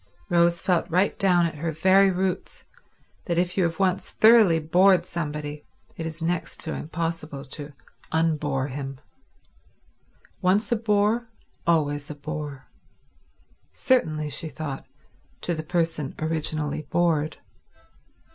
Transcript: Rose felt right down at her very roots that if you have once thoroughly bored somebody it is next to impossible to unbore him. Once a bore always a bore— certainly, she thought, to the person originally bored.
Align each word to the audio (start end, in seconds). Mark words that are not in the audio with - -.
Rose 0.29 0.59
felt 0.61 0.89
right 0.89 1.19
down 1.19 1.45
at 1.45 1.53
her 1.59 1.71
very 1.71 2.09
roots 2.09 2.65
that 3.25 3.37
if 3.37 3.55
you 3.55 3.63
have 3.65 3.77
once 3.77 4.09
thoroughly 4.09 4.57
bored 4.57 5.05
somebody 5.05 5.63
it 5.95 6.07
is 6.07 6.23
next 6.23 6.59
to 6.61 6.73
impossible 6.73 7.45
to 7.45 7.73
unbore 8.11 8.67
him. 8.69 8.99
Once 10.41 10.71
a 10.71 10.75
bore 10.75 11.29
always 11.67 12.09
a 12.09 12.15
bore— 12.15 12.65
certainly, 13.73 14.27
she 14.27 14.49
thought, 14.49 14.87
to 15.41 15.53
the 15.53 15.61
person 15.61 16.15
originally 16.17 16.81
bored. 16.89 17.37